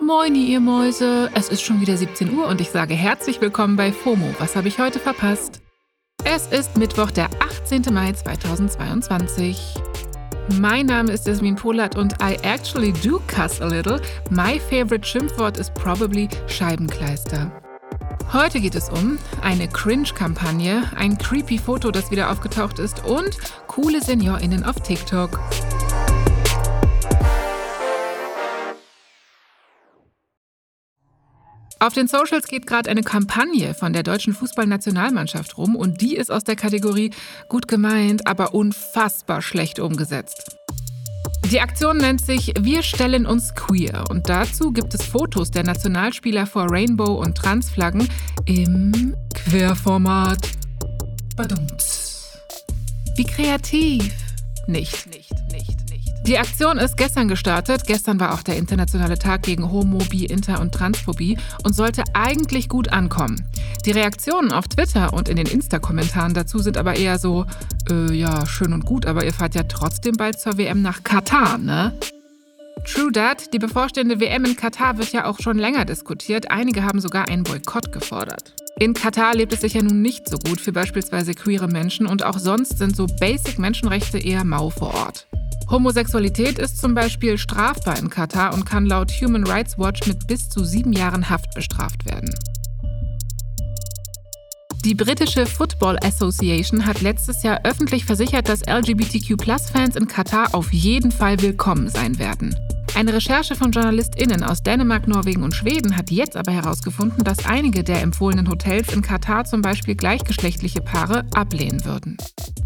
Moini, 0.00 0.46
ihr 0.46 0.60
Mäuse. 0.60 1.30
Es 1.34 1.50
ist 1.50 1.62
schon 1.62 1.80
wieder 1.80 1.96
17 1.96 2.36
Uhr 2.36 2.48
und 2.48 2.60
ich 2.60 2.70
sage 2.70 2.94
herzlich 2.94 3.40
willkommen 3.40 3.76
bei 3.76 3.92
FOMO. 3.92 4.34
Was 4.38 4.56
habe 4.56 4.66
ich 4.66 4.78
heute 4.78 4.98
verpasst? 4.98 5.62
Es 6.24 6.48
ist 6.48 6.76
Mittwoch, 6.76 7.10
der 7.10 7.30
18. 7.40 7.82
Mai 7.92 8.12
2022. 8.12 9.74
Mein 10.58 10.86
Name 10.86 11.12
ist 11.12 11.26
Jasmin 11.26 11.54
Polat 11.54 11.96
und 11.96 12.14
I 12.20 12.36
actually 12.42 12.92
do 12.92 13.20
cuss 13.28 13.60
a 13.60 13.66
little. 13.66 14.00
My 14.30 14.58
favorite 14.58 15.06
Schimpfwort 15.06 15.58
ist 15.58 15.72
probably 15.74 16.28
Scheibenkleister. 16.48 17.52
Heute 18.32 18.60
geht 18.60 18.74
es 18.74 18.88
um 18.88 19.18
eine 19.42 19.68
Cringe-Kampagne, 19.68 20.90
ein 20.96 21.18
creepy 21.18 21.58
Foto, 21.58 21.90
das 21.90 22.10
wieder 22.10 22.30
aufgetaucht 22.30 22.78
ist 22.78 23.04
und 23.04 23.36
coole 23.68 24.02
SeniorInnen 24.02 24.64
auf 24.64 24.76
TikTok. 24.80 25.38
Auf 31.82 31.94
den 31.94 32.08
Socials 32.08 32.46
geht 32.46 32.66
gerade 32.66 32.90
eine 32.90 33.02
Kampagne 33.02 33.72
von 33.72 33.94
der 33.94 34.02
deutschen 34.02 34.34
Fußballnationalmannschaft 34.34 35.56
rum 35.56 35.76
und 35.76 36.02
die 36.02 36.14
ist 36.14 36.30
aus 36.30 36.44
der 36.44 36.54
Kategorie 36.54 37.10
gut 37.48 37.68
gemeint, 37.68 38.26
aber 38.26 38.52
unfassbar 38.52 39.40
schlecht 39.40 39.80
umgesetzt. 39.80 40.58
Die 41.50 41.58
Aktion 41.58 41.96
nennt 41.96 42.20
sich 42.20 42.52
Wir 42.60 42.82
stellen 42.82 43.24
uns 43.24 43.54
queer 43.54 44.04
und 44.10 44.28
dazu 44.28 44.72
gibt 44.72 44.92
es 44.92 45.02
Fotos 45.02 45.50
der 45.50 45.64
Nationalspieler 45.64 46.46
vor 46.46 46.70
Rainbow- 46.70 47.18
und 47.18 47.34
Transflaggen 47.34 48.06
im 48.44 49.16
Querformat. 49.32 50.50
Badumts. 51.34 52.36
Wie 53.16 53.24
kreativ. 53.24 54.12
Nicht, 54.66 55.06
nicht, 55.06 55.32
nicht. 55.50 55.79
Die 56.30 56.38
Aktion 56.38 56.78
ist 56.78 56.96
gestern 56.96 57.26
gestartet. 57.26 57.88
Gestern 57.88 58.20
war 58.20 58.32
auch 58.32 58.44
der 58.44 58.56
internationale 58.56 59.18
Tag 59.18 59.42
gegen 59.42 59.72
Homo, 59.72 59.98
Bi, 59.98 60.26
Inter 60.26 60.60
und 60.60 60.72
Transphobie 60.72 61.36
und 61.64 61.74
sollte 61.74 62.04
eigentlich 62.12 62.68
gut 62.68 62.92
ankommen. 62.92 63.48
Die 63.84 63.90
Reaktionen 63.90 64.52
auf 64.52 64.68
Twitter 64.68 65.12
und 65.12 65.28
in 65.28 65.34
den 65.34 65.46
Insta-Kommentaren 65.46 66.32
dazu 66.32 66.60
sind 66.60 66.78
aber 66.78 66.94
eher 66.94 67.18
so, 67.18 67.46
äh, 67.90 68.14
ja, 68.14 68.46
schön 68.46 68.72
und 68.72 68.86
gut, 68.86 69.06
aber 69.06 69.24
ihr 69.24 69.32
fahrt 69.32 69.56
ja 69.56 69.64
trotzdem 69.64 70.14
bald 70.16 70.38
zur 70.38 70.56
WM 70.56 70.82
nach 70.82 71.02
Katar, 71.02 71.58
ne? 71.58 71.98
True 72.84 73.10
that, 73.10 73.52
die 73.52 73.58
bevorstehende 73.58 74.20
WM 74.20 74.44
in 74.44 74.54
Katar 74.54 74.98
wird 74.98 75.10
ja 75.10 75.24
auch 75.24 75.40
schon 75.40 75.58
länger 75.58 75.84
diskutiert. 75.84 76.52
Einige 76.52 76.84
haben 76.84 77.00
sogar 77.00 77.26
einen 77.26 77.42
Boykott 77.42 77.90
gefordert. 77.90 78.54
In 78.78 78.94
Katar 78.94 79.34
lebt 79.34 79.52
es 79.52 79.62
sich 79.62 79.74
ja 79.74 79.82
nun 79.82 80.00
nicht 80.00 80.28
so 80.28 80.36
gut 80.36 80.60
für 80.60 80.70
beispielsweise 80.70 81.34
queere 81.34 81.66
Menschen 81.66 82.06
und 82.06 82.22
auch 82.22 82.38
sonst 82.38 82.78
sind 82.78 82.94
so 82.94 83.08
Basic 83.18 83.58
Menschenrechte 83.58 84.18
eher 84.18 84.44
mau 84.44 84.70
vor 84.70 84.94
Ort. 84.94 85.26
Homosexualität 85.70 86.58
ist 86.58 86.78
zum 86.78 86.94
Beispiel 86.94 87.38
strafbar 87.38 87.96
in 87.96 88.10
Katar 88.10 88.54
und 88.54 88.66
kann 88.66 88.86
laut 88.86 89.12
Human 89.12 89.46
Rights 89.46 89.78
Watch 89.78 90.04
mit 90.08 90.26
bis 90.26 90.48
zu 90.48 90.64
sieben 90.64 90.92
Jahren 90.92 91.30
Haft 91.30 91.54
bestraft 91.54 92.04
werden. 92.06 92.34
Die 94.84 94.94
britische 94.94 95.46
Football 95.46 95.98
Association 96.02 96.86
hat 96.86 97.02
letztes 97.02 97.44
Jahr 97.44 97.60
öffentlich 97.62 98.04
versichert, 98.04 98.48
dass 98.48 98.62
LGBTQ-Fans 98.66 99.94
in 99.94 100.08
Katar 100.08 100.54
auf 100.54 100.72
jeden 100.72 101.12
Fall 101.12 101.40
willkommen 101.40 101.88
sein 101.88 102.18
werden. 102.18 102.56
Eine 102.96 103.14
Recherche 103.14 103.54
von 103.54 103.70
JournalistInnen 103.70 104.42
aus 104.42 104.64
Dänemark, 104.64 105.06
Norwegen 105.06 105.44
und 105.44 105.54
Schweden 105.54 105.96
hat 105.96 106.10
jetzt 106.10 106.36
aber 106.36 106.50
herausgefunden, 106.50 107.22
dass 107.22 107.46
einige 107.46 107.84
der 107.84 108.02
empfohlenen 108.02 108.48
Hotels 108.48 108.92
in 108.92 109.02
Katar 109.02 109.44
zum 109.44 109.62
Beispiel 109.62 109.94
gleichgeschlechtliche 109.94 110.80
Paare 110.80 111.24
ablehnen 111.32 111.84
würden. 111.84 112.16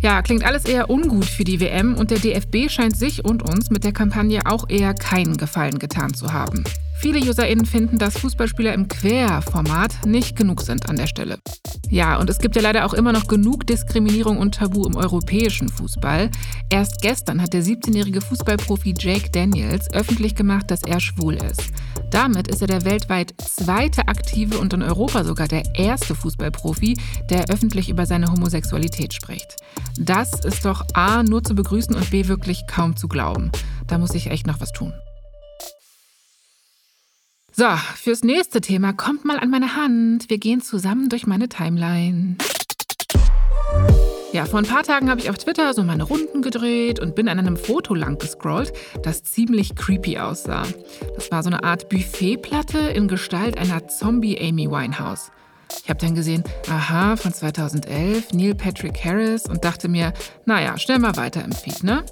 Ja, 0.04 0.20
klingt 0.20 0.44
alles 0.44 0.66
eher 0.66 0.90
ungut 0.90 1.24
für 1.24 1.44
die 1.44 1.60
WM 1.60 1.94
und 1.94 2.10
der 2.10 2.18
DFB 2.18 2.68
scheint 2.68 2.94
sich 2.94 3.24
und 3.24 3.42
uns 3.42 3.70
mit 3.70 3.84
der 3.84 3.92
Kampagne 3.92 4.42
auch 4.44 4.68
eher 4.68 4.92
keinen 4.92 5.38
Gefallen 5.38 5.78
getan 5.78 6.12
zu 6.12 6.30
haben. 6.30 6.62
Viele 7.00 7.20
UserInnen 7.20 7.64
finden, 7.64 7.96
dass 7.96 8.18
Fußballspieler 8.18 8.74
im 8.74 8.86
Querformat 8.86 10.04
nicht 10.04 10.36
genug 10.36 10.60
sind 10.60 10.90
an 10.90 10.96
der 10.96 11.06
Stelle. 11.06 11.38
Ja, 11.90 12.18
und 12.18 12.28
es 12.30 12.38
gibt 12.38 12.56
ja 12.56 12.62
leider 12.62 12.84
auch 12.86 12.94
immer 12.94 13.12
noch 13.12 13.26
genug 13.26 13.66
Diskriminierung 13.66 14.38
und 14.38 14.54
Tabu 14.54 14.86
im 14.86 14.96
europäischen 14.96 15.68
Fußball. 15.68 16.30
Erst 16.70 17.02
gestern 17.02 17.40
hat 17.40 17.52
der 17.52 17.62
17-jährige 17.62 18.20
Fußballprofi 18.20 18.94
Jake 18.98 19.30
Daniels 19.30 19.92
öffentlich 19.92 20.34
gemacht, 20.34 20.70
dass 20.70 20.82
er 20.82 21.00
schwul 21.00 21.34
ist. 21.34 21.62
Damit 22.10 22.48
ist 22.48 22.62
er 22.62 22.68
der 22.68 22.84
weltweit 22.84 23.34
zweite 23.38 24.08
aktive 24.08 24.58
und 24.58 24.72
in 24.72 24.82
Europa 24.82 25.24
sogar 25.24 25.48
der 25.48 25.62
erste 25.74 26.14
Fußballprofi, 26.14 26.96
der 27.30 27.50
öffentlich 27.50 27.88
über 27.88 28.06
seine 28.06 28.30
Homosexualität 28.30 29.12
spricht. 29.12 29.56
Das 29.98 30.44
ist 30.44 30.64
doch 30.64 30.84
A 30.94 31.22
nur 31.22 31.42
zu 31.42 31.54
begrüßen 31.54 31.94
und 31.94 32.10
B 32.10 32.28
wirklich 32.28 32.66
kaum 32.66 32.96
zu 32.96 33.08
glauben. 33.08 33.50
Da 33.86 33.98
muss 33.98 34.14
ich 34.14 34.30
echt 34.30 34.46
noch 34.46 34.60
was 34.60 34.72
tun. 34.72 34.92
So, 37.56 37.66
fürs 37.94 38.24
nächste 38.24 38.60
Thema 38.60 38.92
kommt 38.92 39.24
mal 39.24 39.38
an 39.38 39.48
meine 39.48 39.76
Hand. 39.76 40.28
Wir 40.28 40.38
gehen 40.38 40.60
zusammen 40.60 41.08
durch 41.08 41.24
meine 41.24 41.48
Timeline. 41.48 42.36
Ja, 44.32 44.44
vor 44.44 44.58
ein 44.58 44.66
paar 44.66 44.82
Tagen 44.82 45.08
habe 45.08 45.20
ich 45.20 45.30
auf 45.30 45.38
Twitter 45.38 45.72
so 45.72 45.84
meine 45.84 46.02
Runden 46.02 46.42
gedreht 46.42 46.98
und 46.98 47.14
bin 47.14 47.28
an 47.28 47.38
einem 47.38 47.56
Foto 47.56 47.94
lang 47.94 48.18
gescrollt, 48.18 48.72
das 49.04 49.22
ziemlich 49.22 49.76
creepy 49.76 50.18
aussah. 50.18 50.64
Das 51.14 51.30
war 51.30 51.44
so 51.44 51.48
eine 51.48 51.62
Art 51.62 51.88
Buffetplatte 51.88 52.78
in 52.78 53.06
Gestalt 53.06 53.56
einer 53.56 53.86
Zombie-Amy 53.86 54.68
Winehouse. 54.68 55.30
Ich 55.84 55.88
habe 55.88 56.00
dann 56.00 56.16
gesehen, 56.16 56.42
aha, 56.68 57.14
von 57.14 57.32
2011, 57.32 58.32
Neil 58.32 58.56
Patrick 58.56 59.04
Harris 59.04 59.46
und 59.46 59.64
dachte 59.64 59.86
mir, 59.86 60.12
naja, 60.44 60.76
schnell 60.76 60.98
mal 60.98 61.14
weiter 61.14 61.44
im 61.44 61.52
Feed, 61.52 61.84
ne? 61.84 62.04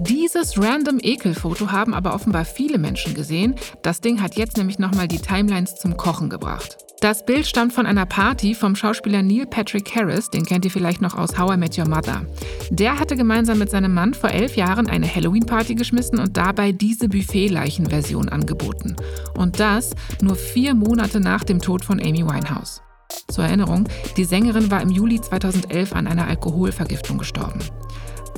Dieses 0.00 0.58
random 0.58 0.98
Ekelfoto 1.00 1.72
haben 1.72 1.94
aber 1.94 2.14
offenbar 2.14 2.44
viele 2.44 2.76
Menschen 2.76 3.14
gesehen. 3.14 3.54
Das 3.80 4.02
Ding 4.02 4.20
hat 4.20 4.36
jetzt 4.36 4.58
nämlich 4.58 4.78
nochmal 4.78 5.08
die 5.08 5.18
Timelines 5.18 5.76
zum 5.76 5.96
Kochen 5.96 6.28
gebracht. 6.28 6.76
Das 7.00 7.24
Bild 7.24 7.46
stammt 7.46 7.72
von 7.72 7.86
einer 7.86 8.04
Party 8.04 8.54
vom 8.54 8.76
Schauspieler 8.76 9.22
Neil 9.22 9.46
Patrick 9.46 9.96
Harris, 9.96 10.28
den 10.28 10.44
kennt 10.44 10.66
ihr 10.66 10.70
vielleicht 10.70 11.00
noch 11.00 11.16
aus 11.16 11.38
How 11.38 11.54
I 11.54 11.56
Met 11.56 11.78
Your 11.78 11.88
Mother. 11.88 12.26
Der 12.68 12.98
hatte 12.98 13.16
gemeinsam 13.16 13.58
mit 13.58 13.70
seinem 13.70 13.94
Mann 13.94 14.12
vor 14.12 14.28
elf 14.28 14.54
Jahren 14.54 14.86
eine 14.86 15.12
Halloween-Party 15.12 15.74
geschmissen 15.74 16.18
und 16.18 16.36
dabei 16.36 16.72
diese 16.72 17.08
Buffet-Leichen-Version 17.08 18.28
angeboten. 18.28 18.96
Und 19.34 19.60
das 19.60 19.94
nur 20.20 20.36
vier 20.36 20.74
Monate 20.74 21.20
nach 21.20 21.42
dem 21.42 21.60
Tod 21.60 21.84
von 21.84 22.00
Amy 22.00 22.22
Winehouse. 22.22 22.82
Zur 23.28 23.44
Erinnerung, 23.44 23.88
die 24.18 24.24
Sängerin 24.24 24.70
war 24.70 24.82
im 24.82 24.90
Juli 24.90 25.20
2011 25.20 25.94
an 25.94 26.06
einer 26.06 26.26
Alkoholvergiftung 26.28 27.16
gestorben. 27.16 27.60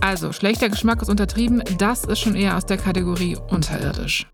Also, 0.00 0.32
schlechter 0.32 0.68
Geschmack 0.68 1.02
ist 1.02 1.08
untertrieben, 1.08 1.62
das 1.78 2.04
ist 2.04 2.20
schon 2.20 2.36
eher 2.36 2.56
aus 2.56 2.66
der 2.66 2.76
Kategorie 2.76 3.36
unterirdisch. 3.50 4.26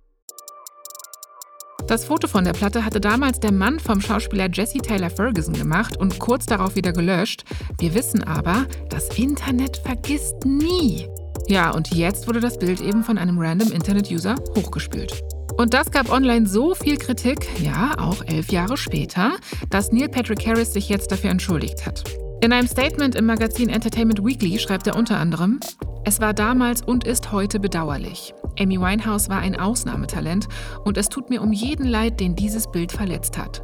Das 1.87 2.07
Foto 2.07 2.27
von 2.29 2.45
der 2.45 2.55
Platte 2.55 2.85
hatte 2.85 3.01
damals 3.01 3.41
der 3.41 3.53
Mann 3.53 3.79
vom 3.79 4.01
Schauspieler 4.01 4.49
Jesse 4.51 4.79
Taylor 4.79 5.11
Ferguson 5.11 5.55
gemacht 5.55 5.99
und 5.99 6.19
kurz 6.19 6.47
darauf 6.47 6.77
wieder 6.77 6.93
gelöscht. 6.93 7.45
Wir 7.79 7.95
wissen 7.95 8.25
aber, 8.25 8.67
das 8.89 9.09
Internet 9.19 9.77
vergisst 9.79 10.47
nie. 10.47 11.07
Ja, 11.47 11.73
und 11.73 11.95
jetzt 11.95 12.27
wurde 12.27 12.41
das 12.41 12.59
Bild 12.59 12.81
eben 12.81 13.05
von 13.05 13.19
einem 13.19 13.39
random 13.39 13.71
Internet-User 13.71 14.35
hochgespült. 14.57 15.23
Und 15.59 15.75
das 15.75 15.91
gab 15.91 16.11
online 16.11 16.49
so 16.49 16.75
viel 16.75 16.97
Kritik, 16.97 17.47
ja, 17.63 17.93
auch 17.99 18.25
elf 18.25 18.51
Jahre 18.51 18.77
später, 18.77 19.33
dass 19.69 19.93
Neil 19.93 20.09
Patrick 20.09 20.47
Harris 20.47 20.73
sich 20.73 20.89
jetzt 20.89 21.13
dafür 21.13 21.31
entschuldigt 21.31 21.85
hat. 21.85 22.03
In 22.45 22.53
einem 22.53 22.69
Statement 22.69 23.15
im 23.15 23.25
Magazin 23.25 23.71
Entertainment 23.71 24.23
Weekly 24.23 24.59
schreibt 24.59 24.87
er 24.87 24.97
unter 24.97 25.17
anderem, 25.17 25.61
es 26.05 26.21
war 26.21 26.35
damals 26.35 26.83
und 26.83 27.07
ist 27.07 27.33
heute 27.33 27.59
bedauerlich. 27.59 28.35
Amy 28.59 28.79
Winehouse 28.79 29.31
war 29.31 29.39
ein 29.39 29.59
Ausnahmetalent 29.59 30.47
und 30.85 30.99
es 30.99 31.09
tut 31.09 31.31
mir 31.31 31.41
um 31.41 31.55
jeden 31.55 31.87
leid, 31.87 32.21
den 32.21 32.37
dieses 32.37 32.71
Bild 32.71 32.93
verletzt 32.93 33.39
hat. 33.39 33.63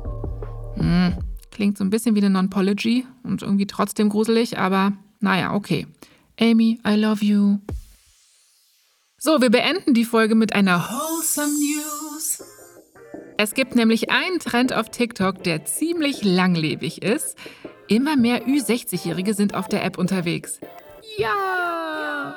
Hm, 0.76 1.12
klingt 1.50 1.76
so 1.76 1.84
ein 1.84 1.90
bisschen 1.90 2.14
wie 2.14 2.20
eine 2.20 2.30
Non-Pology 2.30 3.04
und 3.22 3.42
irgendwie 3.42 3.66
trotzdem 3.66 4.08
gruselig, 4.08 4.56
aber 4.56 4.94
naja, 5.18 5.52
okay. 5.52 5.86
Amy, 6.40 6.80
I 6.88 6.94
love 6.94 7.22
you. 7.22 7.58
So, 9.18 9.42
wir 9.42 9.50
beenden 9.50 9.92
die 9.92 10.06
Folge 10.06 10.34
mit 10.34 10.54
einer 10.54 10.80
Wholesome 10.80 11.52
News. 11.52 12.42
Es 13.36 13.52
gibt 13.52 13.74
nämlich 13.74 14.10
einen 14.10 14.38
Trend 14.38 14.72
auf 14.72 14.88
TikTok, 14.88 15.44
der 15.44 15.66
ziemlich 15.66 16.24
langlebig 16.24 17.02
ist. 17.02 17.36
Immer 17.90 18.14
mehr 18.14 18.46
Ü60-Jährige 18.46 19.34
sind 19.34 19.56
auf 19.56 19.66
der 19.66 19.84
App 19.84 19.98
unterwegs. 19.98 20.60
Ja! 21.18 22.36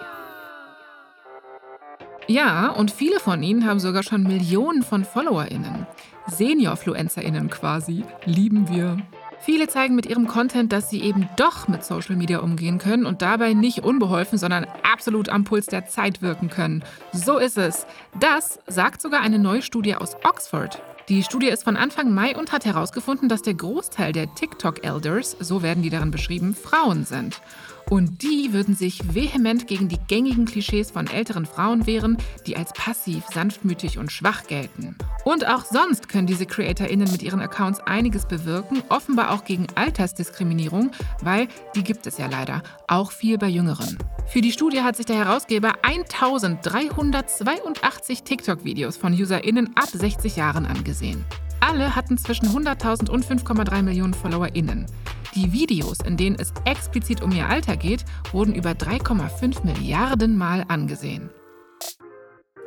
Ja, 2.28 2.70
und 2.70 2.90
viele 2.90 3.20
von 3.20 3.44
ihnen 3.44 3.68
haben 3.68 3.80
sogar 3.80 4.02
schon 4.02 4.24
Millionen 4.24 4.82
von 4.82 5.06
FollowerInnen. 5.06 5.86
SeniorfluencerInnen 6.28 7.52
quasi. 7.52 8.04
Lieben 8.26 8.68
wir. 8.68 8.98
Viele 9.42 9.68
zeigen 9.68 9.94
mit 9.94 10.08
ihrem 10.08 10.26
Content, 10.26 10.74
dass 10.74 10.90
sie 10.90 11.04
eben 11.04 11.30
doch 11.36 11.68
mit 11.68 11.84
Social 11.84 12.16
Media 12.16 12.40
umgehen 12.40 12.80
können 12.80 13.06
und 13.06 13.22
dabei 13.22 13.54
nicht 13.54 13.84
unbeholfen, 13.84 14.40
sondern 14.40 14.66
absolut 14.82 15.30
am 15.30 15.44
Puls 15.44 15.68
der 15.68 15.86
Zeit 15.86 16.24
wirken 16.24 16.50
können. 16.50 16.84
So 17.12 17.38
ist 17.38 17.60
es. 17.60 17.86
Das 18.20 18.58
sagt 18.66 19.04
sogar 19.04 19.22
eine 19.22 19.38
neue 19.38 19.62
Studie 19.62 19.94
aus 19.98 20.16
Oxford. 20.24 20.82
Die 21.10 21.22
Studie 21.22 21.50
ist 21.50 21.66
von 21.66 21.76
Anfang 21.76 22.14
Mai 22.14 22.34
und 22.34 22.54
hat 22.54 22.64
herausgefunden, 22.64 23.28
dass 23.28 23.42
der 23.42 23.56
Großteil 23.56 24.14
der 24.14 24.34
TikTok-Elders, 24.36 25.36
so 25.38 25.62
werden 25.62 25.84
die 25.84 25.90
darin 25.90 26.12
beschrieben, 26.12 26.56
Frauen 26.56 27.04
sind. 27.04 27.42
Und 27.90 28.24
die 28.24 28.54
würden 28.54 28.74
sich 28.74 29.14
vehement 29.14 29.68
gegen 29.68 29.90
die 29.90 30.00
gängigen 30.08 30.46
Klischees 30.46 30.92
von 30.92 31.08
älteren 31.08 31.46
Frauen 31.46 31.86
wehren, 31.86 32.18
die 32.48 32.56
als 32.56 32.72
passiv, 32.72 33.26
sanftmütig 33.34 33.98
und 33.98 34.14
schwach 34.14 34.48
gelten. 34.48 34.96
Und 35.26 35.46
auch 35.46 35.66
sonst 35.66 36.08
können 36.08 36.26
diese 36.26 36.46
CreatorInnen 36.46 37.12
mit 37.12 37.22
ihren 37.22 37.42
Accounts 37.42 37.82
einiges 37.82 38.26
bewirken, 38.26 38.82
offenbar 38.88 39.32
auch 39.32 39.44
gegen 39.44 39.68
Altersdiskriminierung, 39.76 40.92
weil 41.22 41.50
die 41.76 41.84
gibt 41.84 42.08
es 42.08 42.18
ja 42.18 42.28
leider, 42.28 42.64
auch 42.88 43.12
viel 43.12 43.38
bei 43.38 43.50
Jüngeren. 43.50 43.98
Für 44.34 44.42
die 44.42 44.52
Studie 44.52 44.82
hat 44.82 44.96
sich 44.96 45.06
der 45.06 45.18
Herausgeber 45.18 45.74
1382 45.84 48.24
TikTok-Videos 48.24 48.98
von 48.98 49.14
UserInnen 49.14 49.76
ab 49.76 49.86
60 49.86 50.38
Jahren 50.38 50.66
angesehen. 50.66 51.24
Alle 51.60 51.96
hatten 51.96 52.18
zwischen 52.18 52.48
100.000 52.48 53.12
und 53.12 53.24
5,3 53.24 53.84
Millionen 53.84 54.16
FollowerInnen. 54.16 54.88
Die 55.36 55.54
Videos, 55.54 56.00
in 56.00 56.18
denen 56.18 56.36
es 56.40 56.52
explizit 56.66 57.22
um 57.22 57.32
ihr 57.32 57.48
Alter 57.48 57.78
geht, 57.78 58.06
wurden 58.32 58.56
über 58.56 58.72
3,5 58.72 59.66
Milliarden 59.66 60.36
Mal 60.36 60.66
angesehen. 60.68 61.30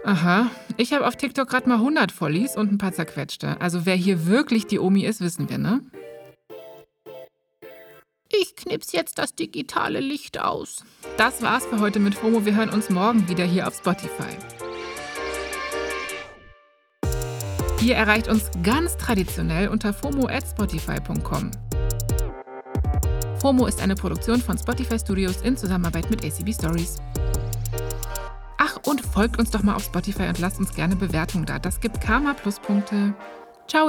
Aha, 0.05 0.49
ich 0.77 0.93
habe 0.93 1.05
auf 1.05 1.17
TikTok 1.17 1.49
gerade 1.49 1.69
mal 1.69 1.79
100 1.79 2.13
Follies 2.13 2.57
und 2.57 2.71
ein 2.71 2.79
paar 2.79 2.93
zerquetschte. 2.93 3.61
Also 3.61 3.87
wer 3.87 3.97
hier 3.97 4.27
wirklich 4.27 4.69
die 4.69 4.79
Omi 4.79 5.05
ist, 5.05 5.21
wissen 5.21 5.51
wir, 5.51 5.59
ne? 5.59 5.81
Ich 8.29 8.57
knips 8.57 8.93
jetzt 8.93 9.19
das 9.19 9.35
digitale 9.35 10.01
Licht 10.01 10.41
aus. 10.41 10.85
Das 11.17 11.43
war's 11.43 11.67
für 11.67 11.81
heute 11.81 12.01
mit 12.01 12.15
FOMO. 12.15 12.45
Wir 12.45 12.57
hören 12.57 12.71
uns 12.71 12.91
morgen 12.91 13.29
wieder 13.29 13.45
hier 13.45 13.69
auf 13.69 13.77
Spotify. 13.77 14.37
Ihr 17.83 17.95
erreicht 17.95 18.27
uns 18.29 18.51
ganz 18.63 18.97
traditionell 18.97 19.69
unter 19.69 19.93
fomo@spotify.com. 19.93 21.51
FOMO 23.41 23.67
ist 23.67 23.81
eine 23.81 23.95
Produktion 23.95 24.41
von 24.41 24.59
Spotify 24.59 24.99
Studios 24.99 25.43
in 25.43 25.57
Zusammenarbeit 25.57 26.11
mit 26.11 26.25
ACB 26.25 26.53
Stories. 26.53 26.97
Ach, 28.59 28.79
und 28.87 29.03
folgt 29.03 29.39
uns 29.39 29.51
doch 29.51 29.63
mal 29.63 29.77
auf 29.77 29.85
Spotify 29.85 30.25
und 30.25 30.41
lasst 30.41 30.59
uns 30.59 30.75
gerne 30.75 30.97
Bewertungen 30.97 31.47
da. 31.47 31.61
Das 31.61 31.81
gibt 31.81 32.01
Karma 32.01 32.35
Pluspunkte. 32.35 33.15
Ciao! 33.69 33.89